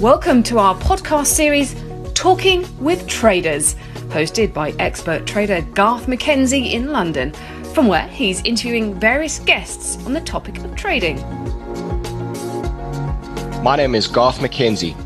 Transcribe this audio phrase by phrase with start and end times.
[0.00, 1.76] Welcome to our podcast series,
[2.14, 3.74] Talking with Traders,
[4.08, 7.34] hosted by expert trader Garth McKenzie in London,
[7.74, 11.20] from where he's interviewing various guests on the topic of trading.
[13.62, 14.96] My name is Garth McKenzie.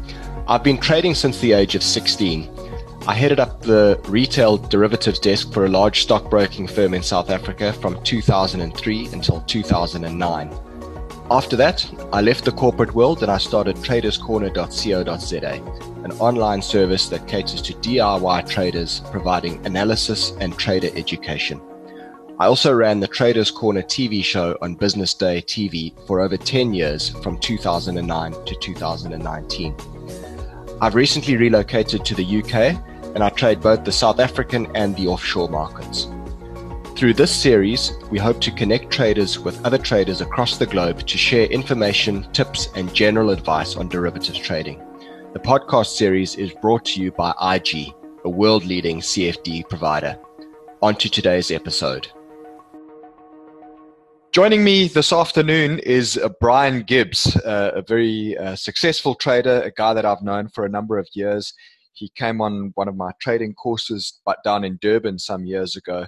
[0.47, 2.49] I've been trading since the age of 16.
[3.09, 7.73] I headed up the retail derivatives desk for a large stockbroking firm in South Africa
[7.73, 10.74] from 2003 until 2009.
[11.31, 17.27] After that, I left the corporate world and I started traderscorner.co.za, an online service that
[17.27, 21.63] caters to DIY traders providing analysis and trader education.
[22.39, 26.75] I also ran the Traders Corner TV show on Business Day TV for over 10
[26.75, 29.75] years from 2009 to 2019.
[30.83, 32.79] I've recently relocated to the UK
[33.15, 36.07] and I trade both the South African and the offshore markets.
[36.97, 41.19] Through this series, we hope to connect traders with other traders across the globe to
[41.19, 44.81] share information, tips, and general advice on derivatives trading.
[45.33, 47.93] The podcast series is brought to you by IG,
[48.25, 50.17] a world leading CFD provider.
[50.83, 52.07] On to today's episode.
[54.31, 59.73] Joining me this afternoon is uh, Brian Gibbs, uh, a very uh, successful trader, a
[59.73, 61.55] guy that I've known for a number of years.
[61.95, 66.07] He came on one of my trading courses but down in Durban some years ago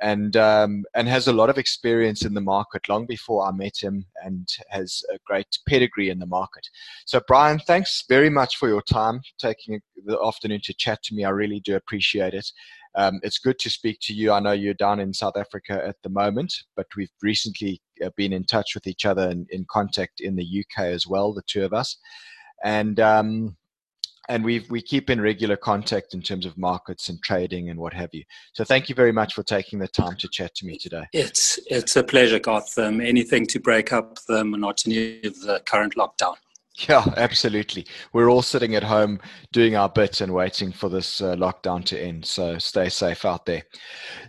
[0.00, 3.76] and um, and has a lot of experience in the market long before I met
[3.80, 6.66] him, and has a great pedigree in the market.
[7.06, 11.24] So, Brian, thanks very much for your time, taking the afternoon to chat to me.
[11.24, 12.50] I really do appreciate it.
[12.94, 14.32] Um, it's good to speak to you.
[14.32, 18.32] I know you're down in South Africa at the moment, but we've recently uh, been
[18.32, 21.64] in touch with each other and in contact in the UK as well, the two
[21.64, 21.96] of us,
[22.64, 23.00] and.
[23.00, 23.56] Um,
[24.28, 27.92] and we we keep in regular contact in terms of markets and trading and what
[27.92, 28.24] have you.
[28.52, 31.04] So thank you very much for taking the time to chat to me today.
[31.12, 32.78] It's it's a pleasure, Garth.
[32.78, 36.36] Um, anything to break up the monotony of the current lockdown.
[36.88, 37.86] Yeah, absolutely.
[38.12, 39.18] We're all sitting at home
[39.52, 42.24] doing our bit and waiting for this uh, lockdown to end.
[42.24, 43.64] So stay safe out there.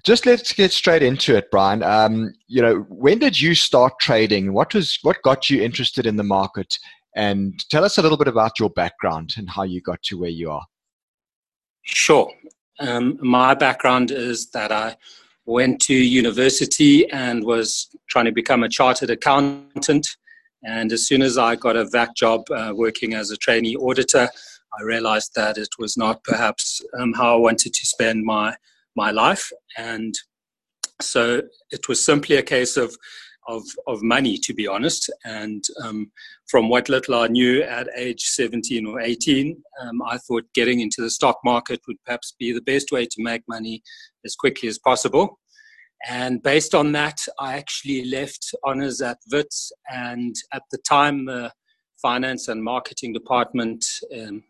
[0.04, 1.84] Just let's get straight into it, Brian.
[1.84, 4.52] Um, you know, when did you start trading?
[4.52, 6.80] What was what got you interested in the market,
[7.16, 10.30] and tell us a little bit about your background and how you got to where
[10.30, 10.66] you are.
[11.84, 12.32] Sure.
[12.80, 14.96] Um, my background is that I
[15.46, 20.08] went to university and was trying to become a chartered accountant.
[20.64, 24.30] And as soon as I got a VAC job uh, working as a trainee auditor,
[24.80, 28.56] I realized that it was not perhaps um, how I wanted to spend my
[28.96, 29.52] my life.
[29.78, 30.14] And
[31.02, 31.42] so
[31.72, 32.96] it was simply a case of
[33.50, 35.10] of, of money, to be honest.
[35.26, 36.12] And um,
[36.48, 41.02] from what little I knew at age 17 or 18, um, I thought getting into
[41.02, 43.82] the stock market would perhaps be the best way to make money
[44.24, 45.40] as quickly as possible.
[46.08, 49.72] And based on that, I actually left honors at WITS.
[49.92, 51.52] And at the time, the
[52.02, 54.44] finance and marketing department um,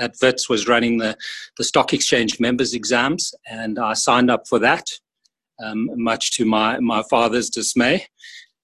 [0.00, 1.16] at WITS was running the,
[1.56, 3.34] the stock exchange members exams.
[3.46, 4.86] And I signed up for that
[5.64, 8.06] um, much to my, my father's dismay.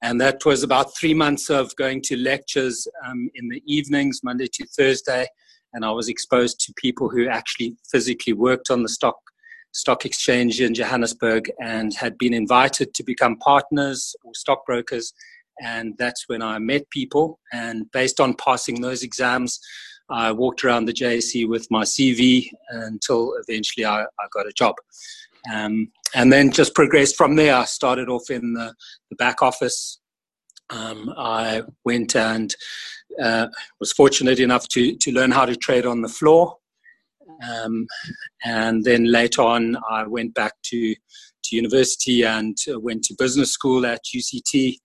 [0.02, 4.48] And that was about three months of going to lectures um, in the evenings, Monday
[4.52, 5.26] to Thursday.
[5.72, 9.16] And I was exposed to people who actually physically worked on the stock
[9.72, 15.12] stock exchange in Johannesburg and had been invited to become partners or stockbrokers.
[15.60, 17.40] And that's when I met people.
[17.52, 19.58] And based on passing those exams,
[20.10, 24.74] I walked around the JSE with my CV until eventually I, I got a job.
[25.52, 27.54] Um, and then just progressed from there.
[27.54, 28.74] I started off in the,
[29.10, 30.00] the back office.
[30.70, 32.54] Um, I went and
[33.22, 33.48] uh,
[33.80, 36.56] was fortunate enough to, to learn how to trade on the floor.
[37.48, 37.86] Um,
[38.44, 43.84] and then later on, I went back to, to university and went to business school
[43.86, 44.76] at UCT.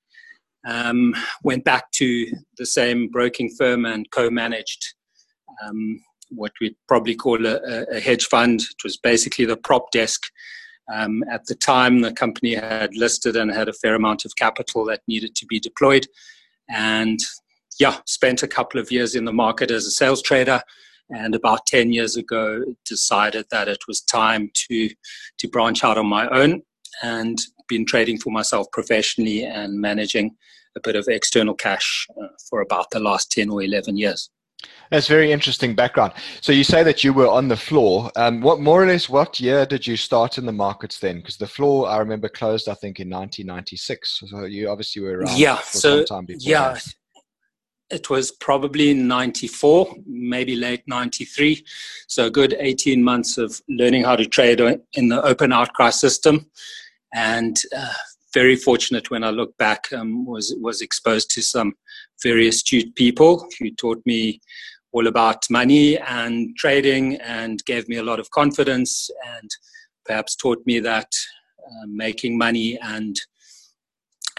[0.67, 2.27] Um, went back to
[2.57, 4.93] the same broking firm and co managed
[5.63, 8.61] um, what we'd probably call a, a, hedge fund.
[8.61, 10.21] It was basically the prop desk.
[10.93, 14.85] Um, at the time, the company had listed and had a fair amount of capital
[14.85, 16.07] that needed to be deployed.
[16.69, 17.19] And
[17.79, 20.61] yeah, spent a couple of years in the market as a sales trader.
[21.11, 24.89] And about 10 years ago, decided that it was time to,
[25.39, 26.61] to branch out on my own
[27.01, 30.35] and been trading for myself professionally and managing
[30.75, 34.29] a bit of external cash uh, for about the last 10 or 11 years.
[34.89, 36.13] That's very interesting background.
[36.41, 38.11] So you say that you were on the floor.
[38.15, 41.17] Um, what more or less what year did you start in the markets then?
[41.17, 44.23] Because the floor I remember closed I think in 1996.
[44.27, 46.51] So you obviously were around yeah, for so, some time before.
[46.51, 46.93] Yeah, that.
[47.91, 51.63] it was probably 94, maybe late 93.
[52.07, 54.59] So a good 18 months of learning how to trade
[54.93, 56.49] in the open outcry system,
[57.13, 57.93] and uh,
[58.33, 59.93] very fortunate when I look back.
[59.93, 61.75] Um, was was exposed to some
[62.23, 64.39] very astute people who taught me
[64.91, 69.49] all about money and trading and gave me a lot of confidence and
[70.05, 71.11] perhaps taught me that
[71.59, 73.15] uh, making money and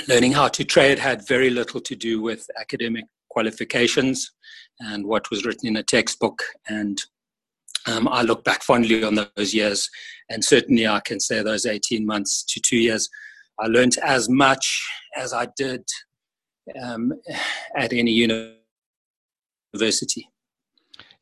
[0.09, 4.33] learning how to trade had very little to do with academic qualifications
[4.81, 6.43] and what was written in a textbook.
[6.69, 7.01] And
[7.87, 9.89] um, I look back fondly on those years,
[10.29, 13.09] and certainly I can say those 18 months to two years,
[13.59, 14.87] I learned as much
[15.17, 15.85] as I did
[16.83, 17.13] um,
[17.77, 18.57] at any university.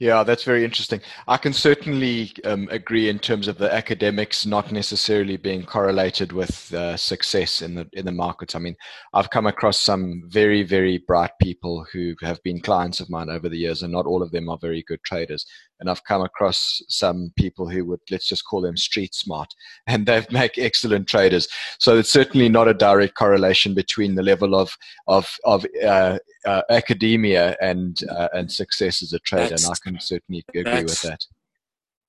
[0.01, 1.01] Yeah, that's very interesting.
[1.27, 6.73] I can certainly um, agree in terms of the academics not necessarily being correlated with
[6.73, 8.55] uh, success in the in the markets.
[8.55, 8.77] I mean,
[9.13, 13.49] I've come across some very very bright people who have been clients of mine over
[13.49, 15.45] the years, and not all of them are very good traders
[15.81, 19.53] and I've come across some people who would let's just call them street smart,
[19.87, 21.49] and they make excellent traders.
[21.79, 24.77] So it's certainly not a direct correlation between the level of
[25.07, 29.91] of of uh, uh, academia and uh, and success as a trader, that's, and I
[29.91, 31.25] can certainly agree with that.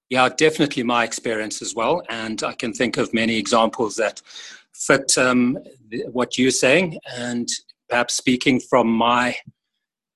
[0.09, 4.21] Yeah, definitely my experience as well, and I can think of many examples that
[4.73, 5.59] fit um,
[6.11, 7.47] what you're saying, and
[7.89, 9.35] perhaps speaking from my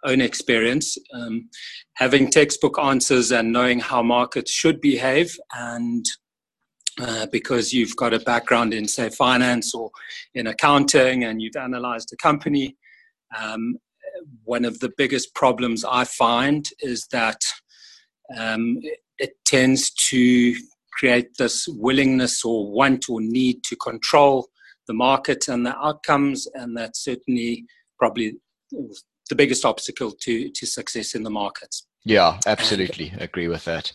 [0.06, 1.50] own experience, um,
[1.96, 6.06] having textbook answers and knowing how markets should behave, and
[7.02, 9.90] uh, because you've got a background in, say, finance or
[10.36, 12.76] in accounting, and you've analyzed a company,
[13.40, 13.78] um,
[14.44, 17.42] one of the biggest problems I find is that
[18.38, 18.80] um,
[19.18, 20.56] it tends to
[20.92, 24.48] create this willingness or want or need to control
[24.88, 27.66] the market and the outcomes, and that's certainly
[27.98, 28.34] probably
[29.30, 31.88] the biggest obstacle to to success in the markets.
[32.06, 33.94] Yeah, absolutely and, agree with that.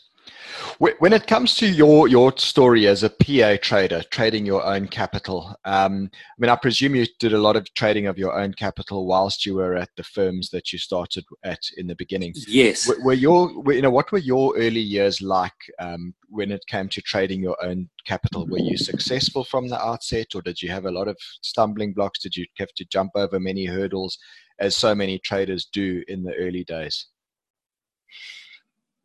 [0.79, 5.57] When it comes to your your story as a PA trader, trading your own capital,
[5.65, 9.07] um, I mean, I presume you did a lot of trading of your own capital
[9.07, 12.35] whilst you were at the firms that you started at in the beginning.
[12.47, 12.89] Yes.
[12.89, 16.89] Were, were your, you know, what were your early years like um, when it came
[16.91, 18.47] to trading your own capital?
[18.47, 22.21] Were you successful from the outset, or did you have a lot of stumbling blocks?
[22.21, 24.19] Did you have to jump over many hurdles?
[24.61, 27.07] As so many traders do in the early days?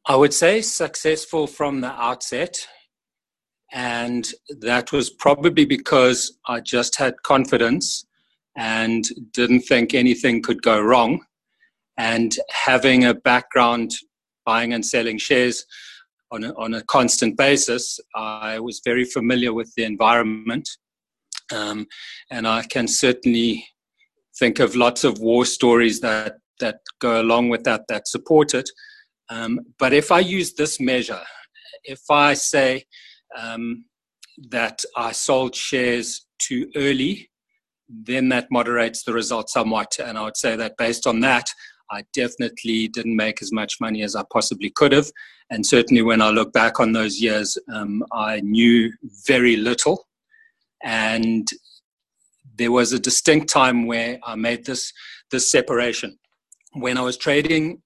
[0.05, 2.67] I would say successful from the outset.
[3.71, 4.29] And
[4.59, 8.05] that was probably because I just had confidence
[8.55, 11.25] and didn't think anything could go wrong.
[11.97, 13.91] And having a background
[14.45, 15.65] buying and selling shares
[16.31, 20.69] on a, on a constant basis, I was very familiar with the environment.
[21.51, 21.87] Um,
[22.29, 23.65] and I can certainly
[24.43, 28.69] think of lots of war stories that that go along with that that support it.
[29.29, 31.23] Um, but if I use this measure,
[31.85, 32.83] if I say
[33.41, 33.85] um,
[34.49, 37.29] that I sold shares too early,
[37.87, 39.91] then that moderates the result somewhat.
[40.05, 41.47] And I would say that based on that,
[41.89, 45.09] I definitely didn't make as much money as I possibly could have.
[45.51, 48.91] And certainly when I look back on those years, um, I knew
[49.25, 50.05] very little.
[50.83, 51.47] And
[52.55, 54.93] there was a distinct time where I made this
[55.31, 56.17] this separation.
[56.73, 57.81] When I was trading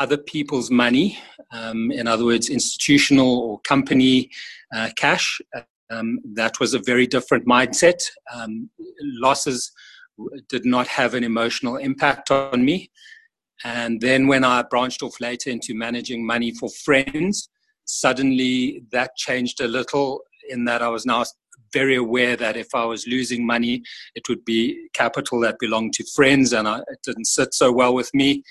[0.00, 1.18] other people's money,
[1.52, 4.30] um, in other words, institutional or company
[4.74, 5.40] uh, cash,
[5.90, 8.00] um, that was a very different mindset.
[8.32, 8.70] Um,
[9.00, 9.72] losses
[10.48, 12.90] did not have an emotional impact on me.
[13.64, 17.48] And then when I branched off later into managing money for friends,
[17.84, 21.24] suddenly that changed a little in that I was now
[21.74, 23.82] very aware that if I was losing money,
[24.14, 27.94] it would be capital that belonged to friends, and I, it didn't sit so well
[27.94, 28.42] with me.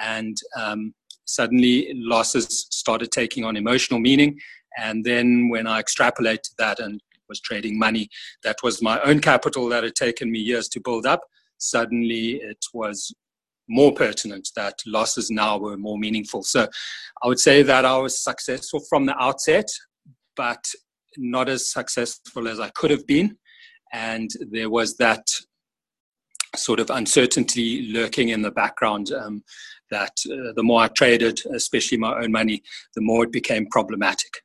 [0.00, 0.92] And um,
[1.24, 4.38] suddenly, losses started taking on emotional meaning.
[4.76, 8.10] And then, when I extrapolated that and was trading money
[8.44, 11.22] that was my own capital that had taken me years to build up,
[11.56, 13.14] suddenly it was
[13.68, 16.42] more pertinent that losses now were more meaningful.
[16.42, 16.68] So
[17.22, 19.68] I would say that I was successful from the outset,
[20.36, 20.62] but
[21.16, 23.36] not as successful as I could have been.
[23.92, 25.26] And there was that
[26.56, 29.42] sort of uncertainty lurking in the background um,
[29.90, 32.62] that uh, the more I traded, especially my own money,
[32.94, 34.42] the more it became problematic.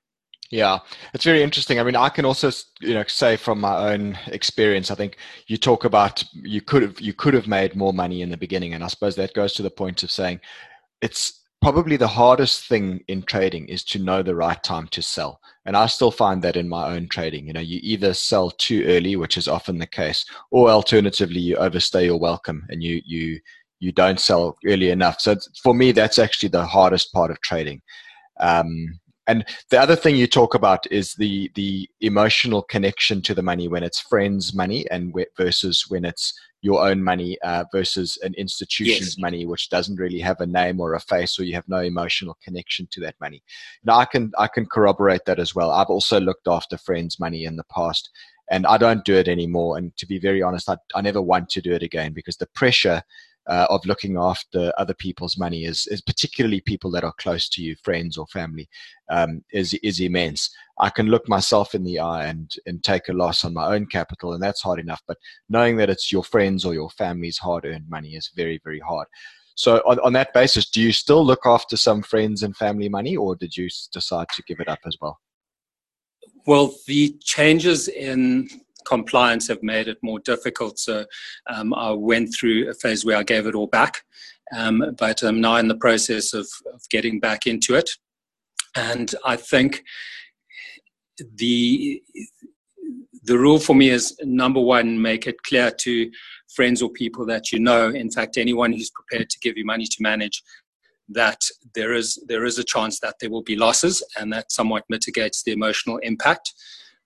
[0.49, 0.79] Yeah,
[1.13, 1.77] it's very interesting.
[1.77, 5.57] I mean, I can also, you know, say from my own experience, I think you
[5.57, 8.83] talk about you could have you could have made more money in the beginning, and
[8.83, 10.39] I suppose that goes to the point of saying
[11.01, 15.39] it's probably the hardest thing in trading is to know the right time to sell.
[15.65, 17.47] And I still find that in my own trading.
[17.47, 21.57] You know, you either sell too early, which is often the case, or alternatively you
[21.57, 23.39] overstay your welcome and you you
[23.79, 25.19] you don't sell early enough.
[25.19, 27.81] So for me, that's actually the hardest part of trading.
[28.39, 33.41] Um, And the other thing you talk about is the the emotional connection to the
[33.41, 38.33] money when it's friends' money and versus when it's your own money uh, versus an
[38.35, 39.19] institution's yes.
[39.19, 42.37] money, which doesn't really have a name or a face, or you have no emotional
[42.43, 43.43] connection to that money.
[43.83, 45.71] Now, I can I can corroborate that as well.
[45.71, 48.09] I've also looked after friends' money in the past,
[48.49, 49.77] and I don't do it anymore.
[49.77, 52.47] And to be very honest, I, I never want to do it again because the
[52.47, 53.03] pressure
[53.47, 57.61] uh, of looking after other people's money is, is particularly people that are close to
[57.61, 58.67] you, friends or family,
[59.09, 60.49] um, is is immense.
[60.79, 63.85] I can look myself in the eye and and take a loss on my own
[63.87, 65.01] capital, and that's hard enough.
[65.07, 65.17] But
[65.49, 69.07] knowing that it's your friends or your family's hard earned money is very very hard.
[69.55, 73.15] So on, on that basis, do you still look after some friends and family money,
[73.15, 75.19] or did you decide to give it up as well?
[76.45, 78.49] Well, the changes in
[78.87, 80.79] compliance have made it more difficult.
[80.79, 81.05] So
[81.47, 84.03] um, I went through a phase where I gave it all back,
[84.55, 87.89] um, but I'm now in the process of, of getting back into it.
[88.75, 89.83] And I think
[91.35, 92.01] the
[93.23, 96.09] the rule for me is number one, make it clear to
[96.55, 97.89] friends or people that you know.
[97.89, 100.41] In fact, anyone who's prepared to give you money to manage
[101.09, 101.41] that
[101.73, 105.43] there is there is a chance that there will be losses and that somewhat mitigates
[105.43, 106.53] the emotional impact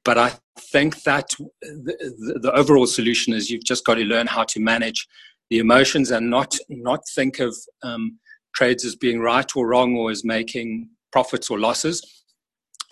[0.03, 1.29] but I think that
[1.61, 5.07] the, the, overall solution is you've just got to learn how to manage
[5.49, 8.19] the emotions and not not think of um,
[8.55, 12.23] trades as being right or wrong or as making profits or losses.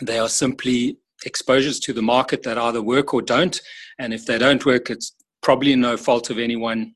[0.02, 3.60] They are simply exposures to the market that either work or don't.
[3.98, 6.94] And if they don't work, it's probably no fault of anyone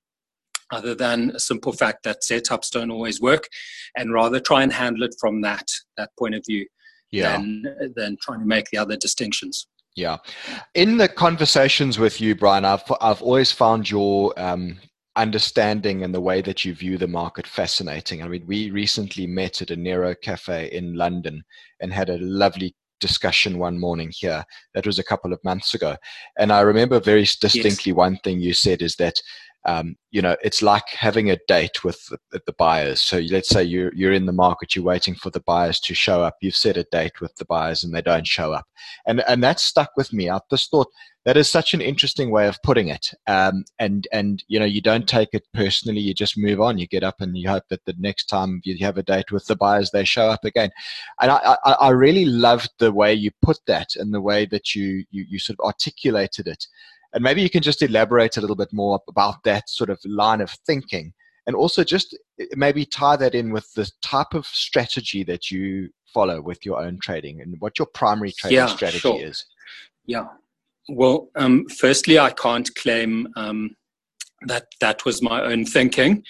[0.71, 3.47] other than a simple fact that setups don't always work
[3.95, 5.65] and rather try and handle it from that
[5.97, 6.65] that point of view
[7.11, 7.37] yeah.
[7.37, 7.63] than,
[7.95, 9.67] than trying to make the other distinctions.
[9.95, 10.17] Yeah.
[10.73, 14.79] In the conversations with you, Brian, I've, I've always found your um,
[15.15, 18.23] understanding and the way that you view the market fascinating.
[18.23, 21.43] I mean, we recently met at a Nero Cafe in London
[21.79, 24.43] and had a lovely discussion one morning here.
[24.73, 25.95] That was a couple of months ago.
[26.39, 27.95] And I remember very distinctly yes.
[27.95, 29.15] one thing you said is that
[29.65, 33.01] um, you know, it's like having a date with the, the, buyers.
[33.01, 36.21] So let's say you're, you're in the market, you're waiting for the buyers to show
[36.21, 36.35] up.
[36.41, 38.65] You've set a date with the buyers and they don't show up.
[39.07, 40.29] And, and that stuck with me.
[40.29, 40.89] I just thought
[41.25, 43.11] that is such an interesting way of putting it.
[43.27, 46.01] Um, and, and, you know, you don't take it personally.
[46.01, 46.77] You just move on.
[46.77, 49.45] You get up and you hope that the next time you have a date with
[49.45, 50.71] the buyers, they show up again.
[51.21, 54.75] And I, I, I really loved the way you put that and the way that
[54.75, 56.67] you, you, you sort of articulated it.
[57.13, 60.41] And maybe you can just elaborate a little bit more about that sort of line
[60.41, 61.13] of thinking
[61.47, 65.89] and also just eh, maybe tie that in with the type of strategy that you
[66.13, 69.21] follow with your own trading and what your primary trading yeah, strategy sure.
[69.21, 69.45] is.
[70.05, 70.27] Yeah.
[70.89, 73.75] Well, um, firstly, I can't claim um,
[74.47, 76.23] that that was my own thinking.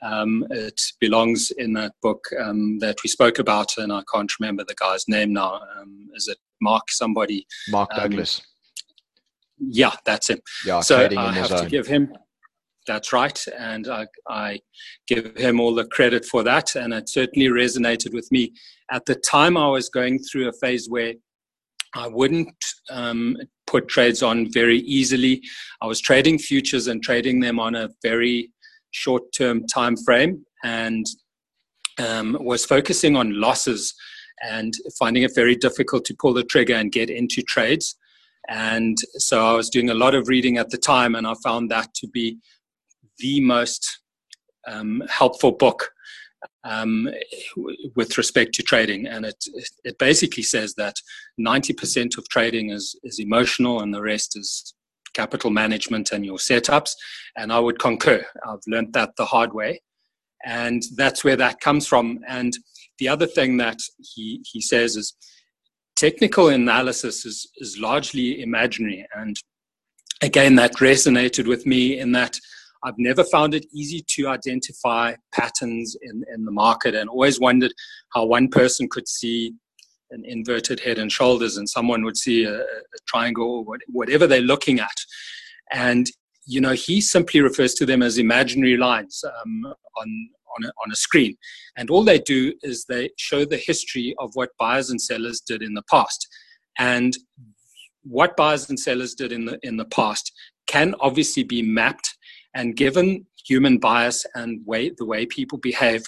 [0.00, 4.64] Um, it belongs in that book um, that we spoke about, and I can't remember
[4.66, 5.60] the guy's name now.
[5.78, 7.46] Um, is it Mark somebody?
[7.68, 8.40] Mark um, Douglas.
[9.60, 10.40] Yeah, that's him.
[10.64, 12.12] Yeah, so I have to give him.
[12.86, 14.60] That's right, and I, I
[15.06, 18.54] give him all the credit for that, and it certainly resonated with me.
[18.90, 21.12] At the time, I was going through a phase where
[21.94, 22.54] I wouldn't
[22.90, 23.36] um,
[23.66, 25.42] put trades on very easily.
[25.82, 28.52] I was trading futures and trading them on a very
[28.92, 31.04] short-term time frame, and
[31.98, 33.94] um, was focusing on losses
[34.42, 37.96] and finding it very difficult to pull the trigger and get into trades.
[38.48, 41.70] And so I was doing a lot of reading at the time, and I found
[41.70, 42.38] that to be
[43.18, 44.00] the most
[44.66, 45.90] um, helpful book
[46.64, 47.08] um,
[47.94, 49.06] with respect to trading.
[49.06, 49.44] And it,
[49.84, 50.94] it basically says that
[51.40, 54.74] 90% of trading is, is emotional, and the rest is
[55.14, 56.92] capital management and your setups.
[57.36, 58.24] And I would concur.
[58.46, 59.80] I've learned that the hard way.
[60.44, 62.20] And that's where that comes from.
[62.28, 62.52] And
[62.98, 65.14] the other thing that he, he says is
[65.98, 69.06] technical analysis is, is largely imaginary.
[69.14, 69.36] And
[70.22, 72.38] again, that resonated with me in that
[72.84, 77.72] I've never found it easy to identify patterns in, in the market and always wondered
[78.14, 79.52] how one person could see
[80.10, 84.40] an inverted head and shoulders and someone would see a, a triangle or whatever they're
[84.40, 84.96] looking at.
[85.72, 86.06] And,
[86.46, 90.92] you know, he simply refers to them as imaginary lines um, on, on a, on
[90.92, 91.36] a screen.
[91.76, 95.62] And all they do is they show the history of what buyers and sellers did
[95.62, 96.26] in the past.
[96.78, 97.16] And
[98.02, 100.32] what buyers and sellers did in the, in the past
[100.66, 102.16] can obviously be mapped
[102.54, 106.04] and given human bias and way, the way people behave,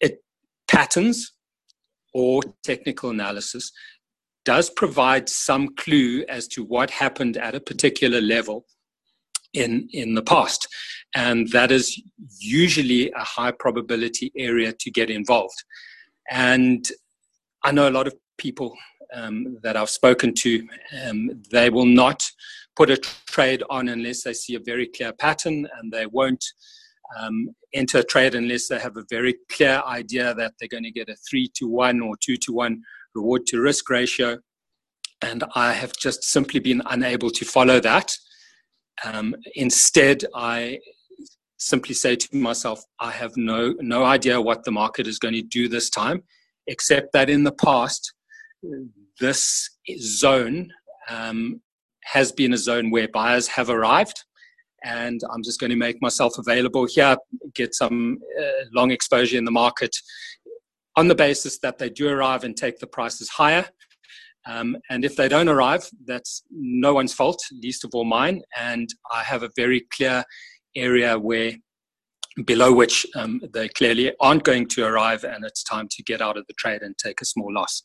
[0.00, 0.22] it
[0.68, 1.32] patterns
[2.12, 3.72] or technical analysis
[4.44, 8.64] does provide some clue as to what happened at a particular level
[9.52, 10.68] in in the past
[11.14, 12.00] and that is
[12.38, 15.64] usually a high probability area to get involved
[16.30, 16.90] and
[17.64, 18.76] i know a lot of people
[19.14, 20.66] um, that I've spoken to,
[21.04, 22.22] um, they will not
[22.76, 26.44] put a trade on unless they see a very clear pattern, and they won't
[27.18, 30.90] um, enter a trade unless they have a very clear idea that they're going to
[30.90, 32.82] get a three to one or two to one
[33.14, 34.38] reward to risk ratio.
[35.22, 38.12] And I have just simply been unable to follow that.
[39.04, 40.78] Um, instead, I
[41.60, 45.42] simply say to myself, I have no no idea what the market is going to
[45.42, 46.24] do this time,
[46.66, 48.14] except that in the past,
[49.20, 50.72] this zone
[51.08, 51.60] um,
[52.04, 54.24] has been a zone where buyers have arrived,
[54.82, 57.16] and I'm just going to make myself available here,
[57.54, 59.94] get some uh, long exposure in the market,
[60.96, 63.66] on the basis that they do arrive and take the prices higher.
[64.46, 68.40] Um, and if they don't arrive, that's no one's fault, least of all mine.
[68.58, 70.24] And I have a very clear
[70.76, 71.52] area where
[72.44, 76.36] below which um, they clearly aren't going to arrive and it's time to get out
[76.36, 77.82] of the trade and take a small loss.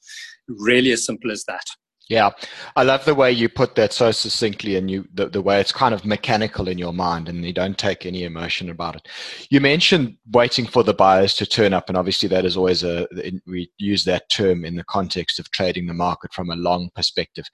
[0.48, 1.66] Really as simple as that.
[2.08, 2.30] Yeah,
[2.76, 5.72] I love the way you put that so succinctly, and you the, the way it's
[5.72, 9.08] kind of mechanical in your mind, and you don't take any emotion about it.
[9.50, 13.08] You mentioned waiting for the buyers to turn up, and obviously that is always a
[13.48, 17.46] we use that term in the context of trading the market from a long perspective.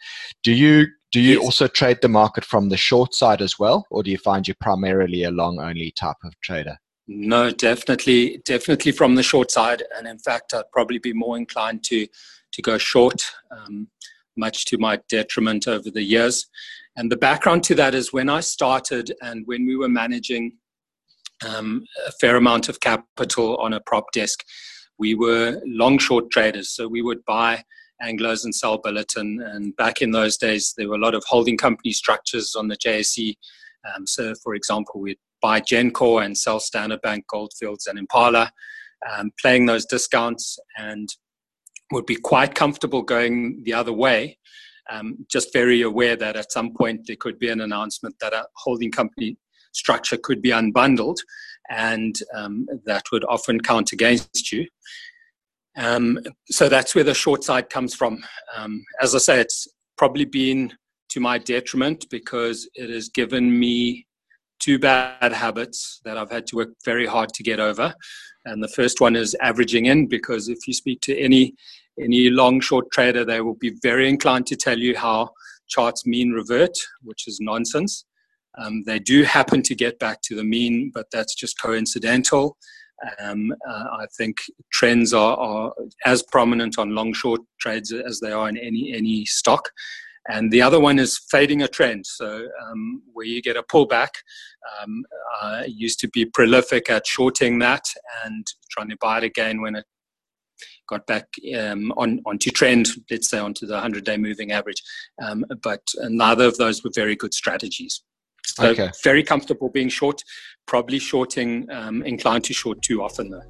[0.44, 1.44] Do you do you yes.
[1.44, 4.56] also trade the market from the short side as well, or do you find you're
[4.60, 6.78] primarily a long only type of trader?
[7.08, 11.84] No, definitely, definitely from the short side, and in fact, I'd probably be more inclined
[11.86, 12.08] to
[12.54, 13.22] to go short.
[13.52, 13.88] Um,
[14.38, 16.48] much to my detriment over the years.
[16.96, 20.54] And the background to that is when I started and when we were managing
[21.48, 24.44] um, a fair amount of capital on a prop desk,
[24.98, 26.70] we were long short traders.
[26.70, 27.64] So we would buy
[28.04, 29.38] Anglos and sell Billiton.
[29.44, 32.78] And back in those days, there were a lot of holding company structures on the
[32.78, 33.36] JSE.
[33.96, 38.52] Um, so, for example, we'd buy Gencor and sell Standard Bank, Goldfields, and Impala,
[39.12, 40.60] um, playing those discounts.
[40.78, 41.10] And
[41.92, 44.38] would be quite comfortable going the other way.
[44.90, 48.46] Um, just very aware that at some point there could be an announcement that a
[48.56, 49.38] holding company
[49.74, 51.18] structure could be unbundled,
[51.70, 54.68] and um, that would often count against you.
[55.82, 56.20] Um,
[56.52, 58.24] so that's where the short side comes from.
[58.56, 59.68] Um, as I say, it's
[59.98, 60.72] probably been
[61.10, 64.06] to my detriment because it has given me
[64.60, 67.94] two bad habits that I've had to work very hard to get over.
[68.46, 71.56] And the first one is averaging in because if you speak to any
[72.02, 75.32] any long short trader, they will be very inclined to tell you how
[75.68, 78.06] charts mean revert, which is nonsense.
[78.58, 82.58] Um, they do happen to get back to the mean, but that's just coincidental.
[83.20, 84.38] Um, uh, I think
[84.72, 85.74] trends are, are,
[86.06, 89.70] as prominent on long short trades as they are in any any stock.
[90.30, 92.06] And the other one is fading a trend.
[92.06, 94.10] So um, where you get a pullback,
[94.82, 95.04] um,
[95.42, 97.84] I used to be prolific at shorting that
[98.24, 99.86] and trying to buy it again when it
[100.88, 101.26] got back
[101.58, 104.84] um, on onto trend, let's say onto the 100-day moving average.
[105.24, 108.04] Um, but neither of those were very good strategies.
[108.46, 108.92] So okay.
[109.04, 110.24] very comfortable being short,
[110.66, 113.44] probably shorting, um, inclined to short too often though.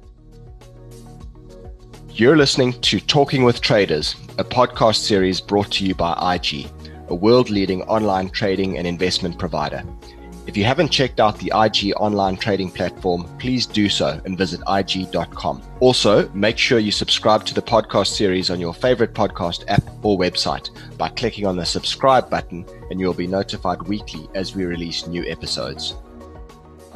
[2.10, 6.66] You're listening to Talking with Traders, a podcast series brought to you by IG,
[7.08, 9.82] a world leading online trading and investment provider.
[10.52, 14.60] If you haven't checked out the IG online trading platform, please do so and visit
[14.68, 15.62] IG.com.
[15.80, 20.18] Also, make sure you subscribe to the podcast series on your favorite podcast app or
[20.18, 25.06] website by clicking on the subscribe button, and you'll be notified weekly as we release
[25.06, 25.94] new episodes.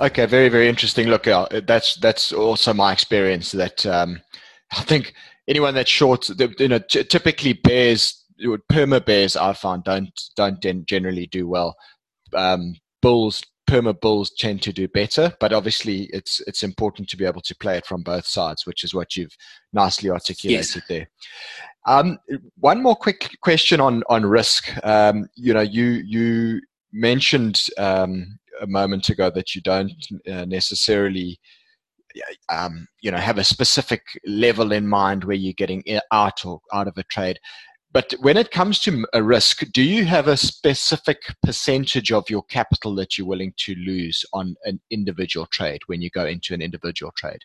[0.00, 1.06] Okay, very very interesting.
[1.06, 3.52] Look, uh, that's that's also my experience.
[3.52, 4.20] That um,
[4.72, 5.14] I think
[5.48, 8.22] anyone that shorts, you know, t- typically bears,
[8.70, 11.74] perma bears, I find don't don't generally do well.
[12.34, 17.24] Um, bulls perma bulls tend to do better but obviously it's it's important to be
[17.24, 19.36] able to play it from both sides which is what you've
[19.72, 20.82] nicely articulated yes.
[20.88, 21.08] there.
[21.86, 22.18] Um,
[22.58, 24.68] one more quick question on on risk.
[24.84, 26.60] Um, you know you you
[26.92, 29.92] mentioned um, a moment ago that you don't
[30.30, 31.38] uh, necessarily
[32.48, 36.88] um, you know have a specific level in mind where you're getting out or out
[36.88, 37.38] of a trade
[37.92, 42.42] but when it comes to a risk, do you have a specific percentage of your
[42.44, 46.60] capital that you're willing to lose on an individual trade when you go into an
[46.60, 47.40] individual trade?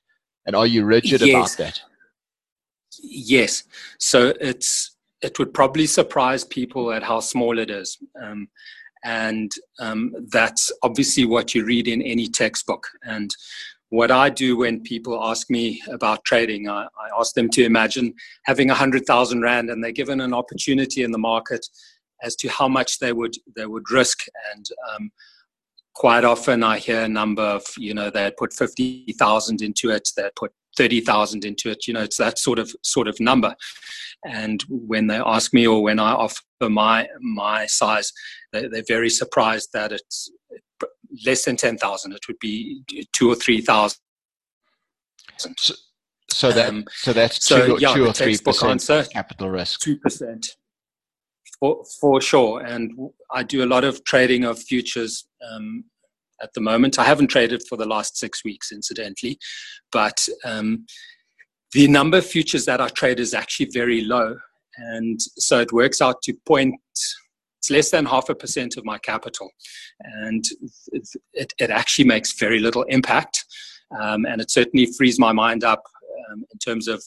[0.45, 1.53] And are you rigid yes.
[1.53, 1.81] about that?
[3.01, 3.63] Yes.
[3.99, 7.97] So it's it would probably surprise people at how small it is.
[8.21, 8.49] Um,
[9.03, 12.87] and um, that's obviously what you read in any textbook.
[13.03, 13.29] And
[13.91, 18.13] what I do when people ask me about trading, I, I ask them to imagine
[18.45, 21.65] having a hundred thousand rand, and they're given an opportunity in the market
[22.23, 24.19] as to how much they would they would risk.
[24.53, 25.11] And um,
[25.93, 30.07] quite often, I hear a number of you know they put fifty thousand into it,
[30.15, 31.85] they put 30,000 into it.
[31.85, 33.53] You know, it's that sort of sort of number.
[34.25, 38.13] And when they ask me or when I offer my my size,
[38.53, 40.31] they, are very surprised that it's
[41.25, 42.13] less than 10,000.
[42.13, 43.97] It would be two or 3,000.
[45.37, 45.73] So,
[46.29, 49.81] so that um, so that's so, two, yeah, two or three percent capital risk.
[49.81, 50.55] Two percent,
[51.59, 52.61] for for sure.
[52.61, 52.91] And
[53.31, 55.83] I do a lot of trading of futures um,
[56.41, 56.99] at the moment.
[56.99, 59.39] I haven't traded for the last six weeks, incidentally,
[59.91, 60.85] but um,
[61.73, 64.37] the number of futures that I trade is actually very low.
[64.77, 66.75] And so it works out to point,
[67.61, 69.51] it's less than half a percent of my capital.
[69.99, 70.43] And
[71.33, 73.45] it, it actually makes very little impact.
[73.99, 75.83] Um, and it certainly frees my mind up
[76.31, 77.03] um, in terms of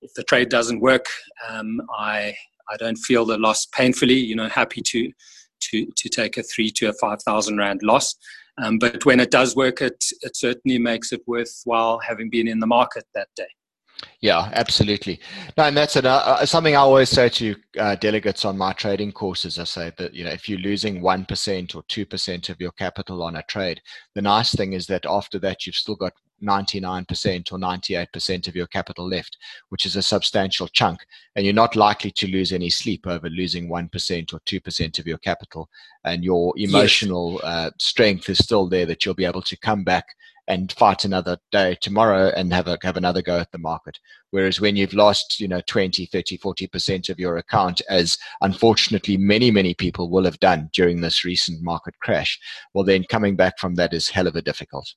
[0.00, 1.04] if the trade doesn't work,
[1.46, 2.34] um, I,
[2.70, 5.12] I don't feel the loss painfully, you know, happy to,
[5.64, 8.16] to, to take a three to a 5,000 Rand loss.
[8.56, 12.60] Um, but when it does work, it, it certainly makes it worthwhile having been in
[12.60, 13.48] the market that day.
[14.20, 15.20] Yeah, absolutely.
[15.56, 18.72] No, and that's an, uh, uh, something I always say to uh, delegates on my
[18.72, 19.58] trading courses.
[19.58, 22.72] I say that you know if you're losing one percent or two percent of your
[22.72, 23.80] capital on a trade,
[24.14, 28.66] the nice thing is that after that you've still got 99% or 98% of your
[28.66, 29.36] capital left,
[29.68, 31.00] which is a substantial chunk,
[31.36, 35.18] and you're not likely to lose any sleep over losing 1% or 2% of your
[35.18, 35.68] capital.
[36.04, 37.44] And your emotional yes.
[37.44, 40.06] uh, strength is still there that you'll be able to come back
[40.50, 43.98] and fight another day tomorrow and have a, have another go at the market.
[44.30, 49.52] Whereas when you've lost, you know, 20, 30, 40% of your account, as unfortunately many,
[49.52, 52.36] many people will have done during this recent market crash,
[52.74, 54.92] well, then coming back from that is hell of a difficult.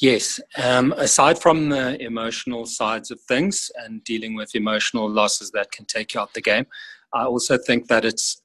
[0.00, 0.40] Yes.
[0.62, 5.86] Um, aside from the emotional sides of things and dealing with emotional losses that can
[5.86, 6.66] take you out the game,
[7.12, 8.42] I also think that it's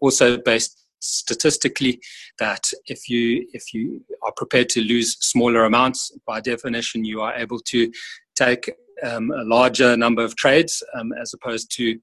[0.00, 2.00] also based statistically
[2.38, 7.34] that if you if you are prepared to lose smaller amounts, by definition, you are
[7.34, 7.90] able to
[8.34, 8.70] take
[9.02, 11.98] um, a larger number of trades um, as opposed to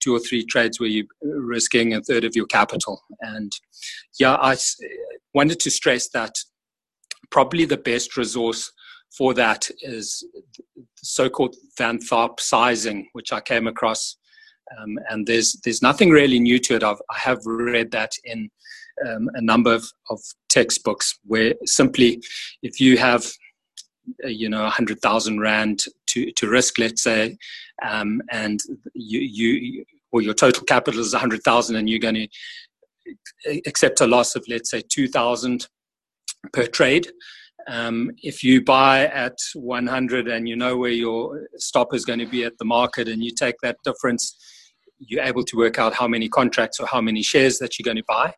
[0.00, 3.00] two or three trades where you're risking a third of your capital.
[3.20, 3.50] And
[4.20, 4.56] yeah, I
[5.34, 6.34] wanted to stress that
[7.30, 8.72] probably the best resource
[9.16, 10.24] for that is
[10.96, 14.16] so-called Van Tharp sizing, which I came across
[14.78, 16.82] um, and there's there's nothing really new to it.
[16.82, 18.50] I've, I have read that in
[19.06, 22.22] um, a number of, of textbooks where simply
[22.62, 23.30] if you have
[24.24, 27.36] uh, you know, 100,000 Rand to, to risk, let's say,
[27.84, 28.60] um, and
[28.94, 34.36] you, you, or your total capital is 100,000 and you're going to accept a loss
[34.36, 35.66] of, let's say, 2,000
[36.52, 37.08] per trade.
[37.68, 42.26] Um, if you buy at 100 and you know where your stop is going to
[42.26, 44.36] be at the market and you take that difference
[44.98, 47.96] you're able to work out how many contracts or how many shares that you're going
[47.96, 48.34] to buy.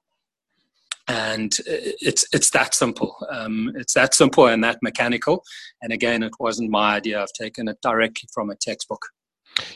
[1.11, 3.17] And it's it's that simple.
[3.31, 5.43] Um, it's that simple and that mechanical.
[5.81, 7.23] And again it wasn't my idea.
[7.23, 9.01] I've taken it directly from a textbook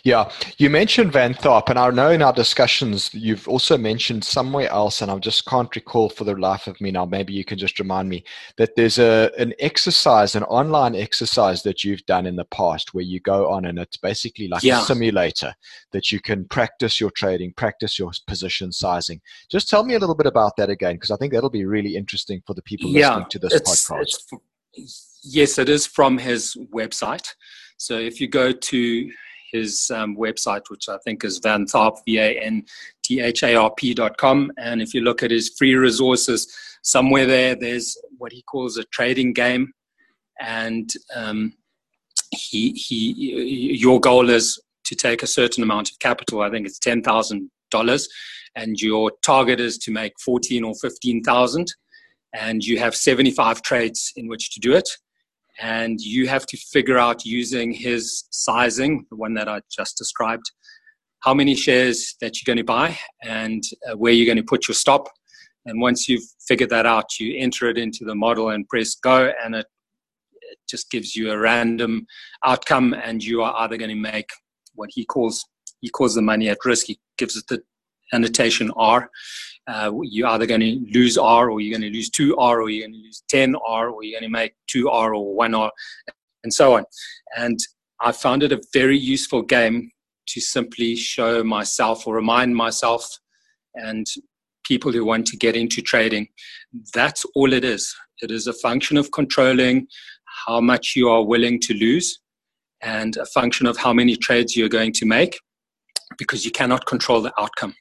[0.05, 4.69] yeah, you mentioned Van Tharp, and I know in our discussions you've also mentioned somewhere
[4.69, 7.05] else, and I just can't recall for the life of me now.
[7.05, 8.25] Maybe you can just remind me
[8.57, 13.05] that there's a an exercise, an online exercise that you've done in the past, where
[13.05, 14.81] you go on and it's basically like yeah.
[14.81, 15.55] a simulator
[15.93, 19.21] that you can practice your trading, practice your position sizing.
[19.51, 21.97] Just tell me a little bit about that again, because I think that'll be really
[21.97, 24.39] interesting for the people yeah, listening to this it's, podcast.
[24.75, 27.29] It's, yes, it is from his website.
[27.77, 29.11] So if you go to
[29.53, 32.65] his um, website, which I think is Van Tharp, V A N
[33.03, 34.51] T H A R P dot com.
[34.57, 38.85] And if you look at his free resources, somewhere there, there's what he calls a
[38.85, 39.73] trading game.
[40.41, 41.55] And um,
[42.31, 46.43] he, he, your goal is to take a certain amount of capital.
[46.43, 48.07] I think it's $10,000.
[48.55, 51.73] And your target is to make 14 or 15,000.
[52.35, 54.89] And you have 75 trades in which to do it
[55.61, 60.51] and you have to figure out using his sizing, the one that I just described,
[61.21, 64.67] how many shares that you're going to buy and uh, where you're going to put
[64.67, 65.09] your stop.
[65.67, 69.33] And once you've figured that out, you enter it into the model and press go,
[69.45, 69.67] and it,
[70.41, 72.07] it just gives you a random
[72.45, 72.95] outcome.
[72.95, 74.29] And you are either going to make
[74.75, 75.45] what he calls
[75.81, 76.87] he calls the money at risk.
[76.87, 77.61] He gives it the
[78.13, 79.11] annotation R,
[79.67, 82.87] uh, you're either going to lose R or you're going to lose 2R or you're
[82.87, 85.71] going to lose 10R or you're going to make 2R or 1R
[86.45, 86.85] and so on.
[87.37, 87.59] And
[88.01, 89.91] I found it a very useful game
[90.29, 93.09] to simply show myself or remind myself
[93.75, 94.07] and
[94.65, 96.29] people who want to get into trading
[96.95, 97.95] that's all it is.
[98.23, 99.87] It is a function of controlling
[100.47, 102.21] how much you are willing to lose
[102.81, 105.39] and a function of how many trades you're going to make
[106.19, 107.75] because you cannot control the outcome.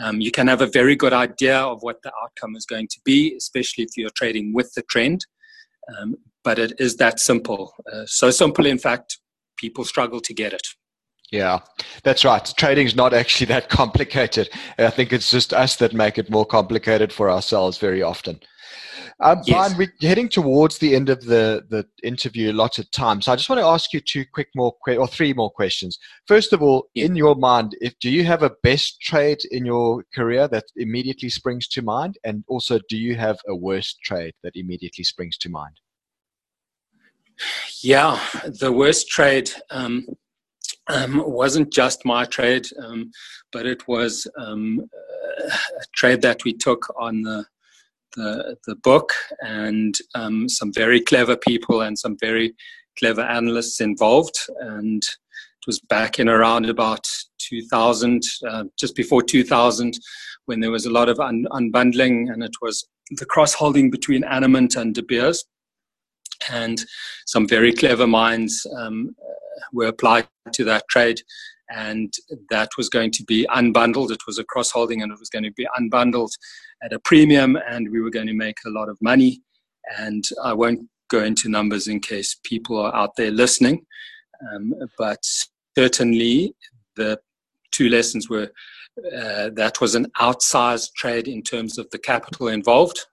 [0.00, 3.00] Um, you can have a very good idea of what the outcome is going to
[3.04, 5.26] be, especially if you're trading with the trend.
[5.98, 7.74] Um, but it is that simple.
[7.92, 9.18] Uh, so simple, in fact,
[9.56, 10.66] people struggle to get it.
[11.30, 11.60] Yeah,
[12.04, 12.52] that's right.
[12.58, 14.50] Trading's not actually that complicated.
[14.78, 18.40] I think it's just us that make it more complicated for ourselves very often.
[19.22, 19.56] Um, yes.
[19.56, 23.22] Brian, we're heading towards the end of the, the interview allotted time.
[23.22, 25.96] So I just want to ask you two quick more que- or three more questions.
[26.26, 30.04] First of all, in your mind, if do you have a best trade in your
[30.12, 32.18] career that immediately springs to mind?
[32.24, 35.78] And also, do you have a worst trade that immediately springs to mind?
[37.80, 40.04] Yeah, the worst trade um,
[40.88, 43.12] um, wasn't just my trade, um,
[43.52, 44.80] but it was um,
[45.46, 47.44] a trade that we took on the
[48.16, 52.54] the, the book and um, some very clever people and some very
[52.98, 54.36] clever analysts involved.
[54.60, 57.06] And it was back in around about
[57.38, 59.98] 2000, uh, just before 2000,
[60.46, 64.22] when there was a lot of un- unbundling and it was the cross holding between
[64.22, 65.44] Anamint and De Beers.
[66.50, 66.84] And
[67.26, 69.14] some very clever minds um,
[69.72, 71.20] were applied to that trade
[71.70, 72.12] and
[72.50, 74.10] that was going to be unbundled.
[74.10, 76.30] It was a cross holding and it was going to be unbundled
[76.84, 79.42] at a premium, and we were going to make a lot of money.
[79.98, 83.84] And I won't go into numbers in case people are out there listening,
[84.52, 85.24] um, but
[85.76, 86.54] certainly
[86.96, 87.18] the
[87.72, 88.50] two lessons were
[89.16, 93.06] uh, that was an outsized trade in terms of the capital involved.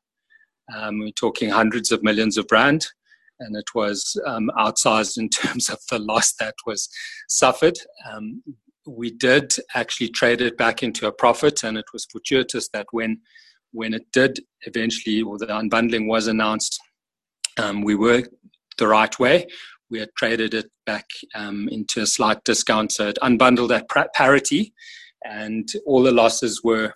[0.76, 2.86] Um, we're talking hundreds of millions of rand
[3.40, 6.90] and it was um, outsized in terms of the loss that was
[7.28, 7.78] suffered.
[8.10, 8.44] Um,
[8.88, 13.20] we did actually trade it back into a profit, and it was fortuitous that when
[13.72, 16.80] when it did eventually, or the unbundling was announced,
[17.58, 18.24] um, we were
[18.78, 19.48] the right way.
[19.90, 21.06] We had traded it back
[21.36, 24.74] um, into a slight discount, so it unbundled at parity,
[25.26, 26.94] and all the losses were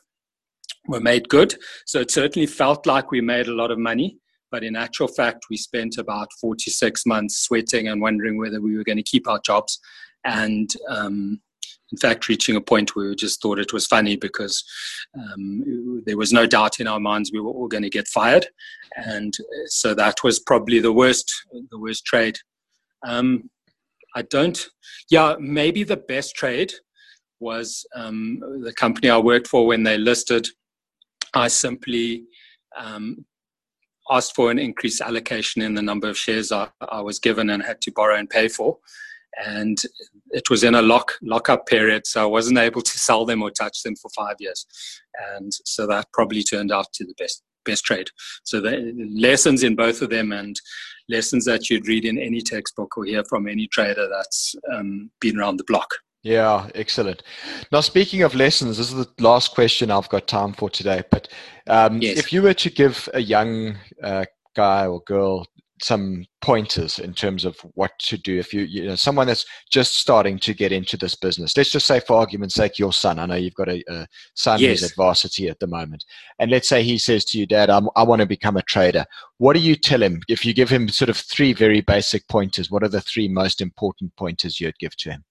[0.87, 1.55] were made good.
[1.85, 4.17] So it certainly felt like we made a lot of money.
[4.51, 8.83] But in actual fact, we spent about 46 months sweating and wondering whether we were
[8.83, 9.79] going to keep our jobs.
[10.25, 11.41] And um,
[11.93, 14.63] in fact, reaching a point where we just thought it was funny because
[15.15, 18.47] um, there was no doubt in our minds we were all going to get fired.
[18.95, 19.31] And
[19.67, 21.31] so that was probably the worst,
[21.69, 22.39] the worst trade.
[23.07, 23.47] Um,
[24.15, 24.67] I don't,
[25.11, 26.73] yeah, maybe the best trade
[27.39, 30.47] was um, the company I worked for when they listed.
[31.35, 32.23] I simply
[32.75, 33.23] um,
[34.09, 37.61] asked for an increased allocation in the number of shares I, I, was given and
[37.61, 38.79] had to borrow and pay for.
[39.45, 39.77] And
[40.31, 43.51] it was in a lock lockup period, so I wasn't able to sell them or
[43.51, 44.65] touch them for five years.
[45.35, 48.09] And so that probably turned out to the best best trade.
[48.43, 50.59] So the lessons in both of them and
[51.09, 55.39] lessons that you'd read in any textbook or hear from any trader that's um, been
[55.39, 55.95] around the block.
[56.23, 57.21] Yeah, excellent.
[57.71, 61.03] Now, speaking of lessons, this is the last question I've got time for today.
[61.11, 61.27] But
[61.67, 62.17] um, yes.
[62.17, 65.45] if you were to give a young uh, guy or girl
[65.83, 69.97] some pointers in terms of what to do if you you know someone that's just
[69.97, 73.25] starting to get into this business let's just say for argument's sake your son i
[73.25, 74.79] know you've got a, a son yes.
[74.79, 76.05] who's at varsity at the moment
[76.39, 79.05] and let's say he says to you dad I'm, i want to become a trader
[79.39, 82.71] what do you tell him if you give him sort of three very basic pointers
[82.71, 85.25] what are the three most important pointers you'd give to him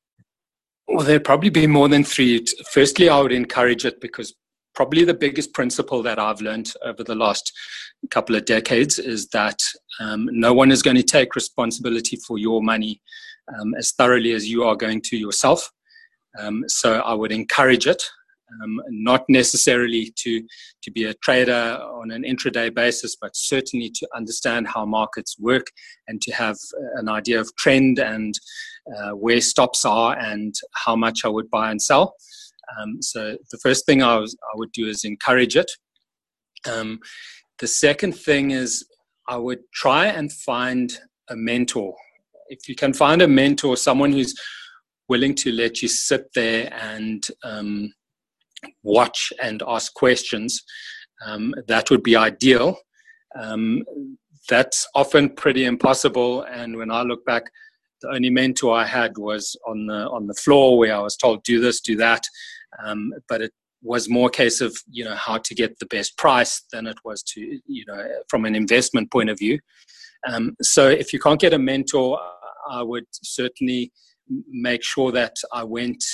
[0.88, 2.44] well, there'd probably be more than three.
[2.70, 4.34] Firstly, I would encourage it because
[4.74, 7.52] probably the biggest principle that I've learned over the last
[8.10, 9.58] couple of decades is that
[10.00, 13.00] um, no one is going to take responsibility for your money
[13.58, 15.70] um, as thoroughly as you are going to yourself.
[16.38, 18.02] Um, so I would encourage it,
[18.62, 20.42] um, not necessarily to
[20.82, 25.66] to be a trader on an intraday basis, but certainly to understand how markets work
[26.08, 26.56] and to have
[26.94, 28.34] an idea of trend and
[28.96, 32.14] uh, where stops are and how much I would buy and sell.
[32.78, 35.70] Um, so the first thing I, was, I would do is encourage it.
[36.70, 37.00] Um,
[37.58, 38.84] the second thing is
[39.28, 40.92] I would try and find
[41.28, 41.94] a mentor.
[42.48, 44.34] If you can find a mentor, someone who's
[45.08, 47.92] willing to let you sit there and um,
[48.82, 50.62] watch and ask questions,
[51.24, 52.76] um, that would be ideal.
[53.38, 53.82] Um,
[54.48, 56.42] that's often pretty impossible.
[56.42, 57.44] And when I look back,
[58.00, 61.44] the only mentor I had was on the on the floor where I was told
[61.44, 62.22] do this, do that,
[62.84, 66.16] um, but it was more a case of you know how to get the best
[66.16, 69.58] price than it was to you know from an investment point of view.
[70.26, 72.18] Um, so if you can't get a mentor,
[72.70, 73.92] I would certainly
[74.48, 76.04] make sure that I went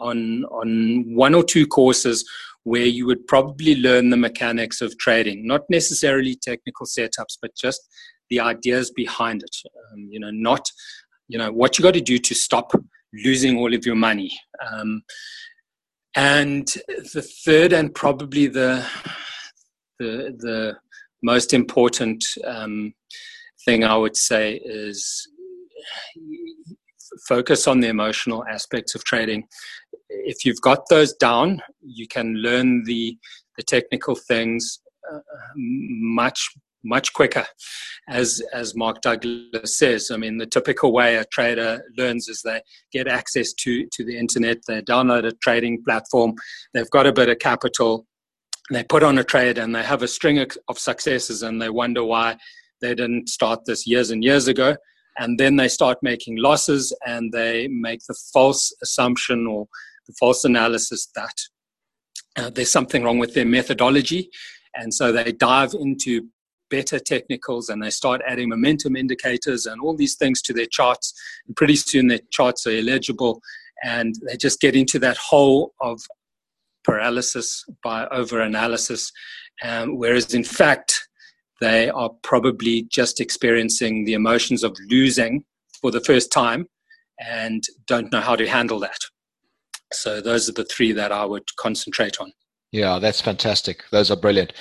[0.00, 2.28] on on one or two courses
[2.64, 7.80] where you would probably learn the mechanics of trading, not necessarily technical setups, but just
[8.28, 9.56] the ideas behind it.
[9.92, 10.68] Um, you know, not
[11.28, 12.72] you know what you got to do to stop
[13.12, 14.32] losing all of your money.
[14.70, 15.02] Um,
[16.14, 16.66] and
[17.14, 18.84] the third, and probably the
[19.98, 20.76] the the
[21.22, 22.94] most important um,
[23.64, 25.28] thing I would say is
[27.28, 29.46] focus on the emotional aspects of trading.
[30.08, 33.16] If you've got those down, you can learn the
[33.56, 34.80] the technical things
[35.12, 35.20] uh,
[35.56, 36.50] much
[36.84, 37.46] much quicker.
[38.08, 42.60] As as Mark Douglas says, I mean, the typical way a trader learns is they
[42.92, 46.34] get access to to the internet, they download a trading platform,
[46.74, 48.06] they've got a bit of capital,
[48.70, 52.04] they put on a trade, and they have a string of successes, and they wonder
[52.04, 52.36] why
[52.80, 54.76] they didn't start this years and years ago.
[55.18, 59.66] And then they start making losses, and they make the false assumption or
[60.06, 61.34] the false analysis that
[62.36, 64.30] uh, there's something wrong with their methodology.
[64.74, 66.28] And so they dive into
[66.70, 71.12] better technicals and they start adding momentum indicators and all these things to their charts.
[71.46, 73.42] And pretty soon their charts are illegible
[73.82, 76.00] and they just get into that hole of
[76.84, 79.12] paralysis by over analysis.
[79.62, 81.08] Um, whereas in fact,
[81.60, 85.44] they are probably just experiencing the emotions of losing
[85.80, 86.66] for the first time
[87.20, 88.98] and don't know how to handle that.
[89.92, 92.32] So, those are the three that I would concentrate on.
[92.72, 93.82] Yeah, that's fantastic.
[93.90, 94.52] Those are brilliant.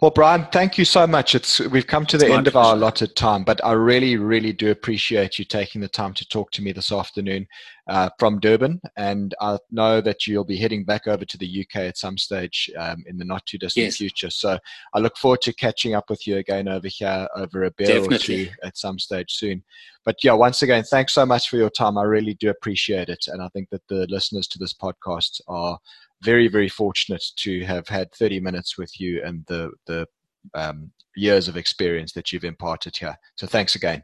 [0.00, 1.34] Well, Brian, thank you so much.
[1.34, 4.54] It's we've come to the it's end of our allotted time, but I really, really
[4.54, 7.46] do appreciate you taking the time to talk to me this afternoon
[7.86, 11.82] uh, from Durban, and I know that you'll be heading back over to the UK
[11.82, 13.96] at some stage um, in the not too distant yes.
[13.96, 14.30] future.
[14.30, 14.58] So
[14.94, 18.44] I look forward to catching up with you again over here over a beer Definitely.
[18.44, 19.62] or two at some stage soon.
[20.06, 21.98] But yeah, once again, thanks so much for your time.
[21.98, 25.78] I really do appreciate it, and I think that the listeners to this podcast are
[26.22, 30.06] very, very fortunate to have had 30 minutes with you and the, the
[30.54, 33.16] um, years of experience that you've imparted here.
[33.36, 34.02] So thanks again.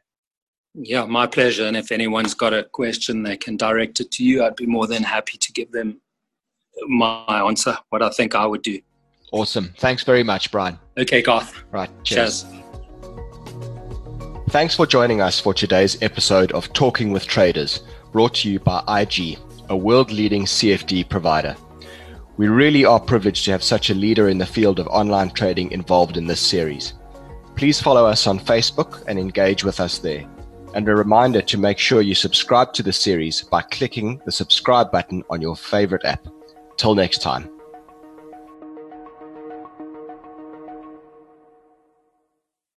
[0.74, 1.66] Yeah, my pleasure.
[1.66, 4.44] And if anyone's got a question, they can direct it to you.
[4.44, 6.00] I'd be more than happy to give them
[6.88, 8.80] my answer, what I think I would do.
[9.32, 9.72] Awesome.
[9.78, 10.78] Thanks very much, Brian.
[10.96, 11.62] Okay, Garth.
[11.70, 11.90] Right.
[12.02, 12.44] Cheers.
[12.44, 12.60] cheers.
[14.50, 17.80] Thanks for joining us for today's episode of Talking with Traders,
[18.12, 21.56] brought to you by IG, a world leading CFD provider.
[22.36, 25.70] We really are privileged to have such a leader in the field of online trading
[25.70, 26.94] involved in this series.
[27.54, 30.26] Please follow us on Facebook and engage with us there.
[30.74, 34.90] And a reminder to make sure you subscribe to the series by clicking the subscribe
[34.90, 36.26] button on your favorite app.
[36.76, 37.53] Till next time.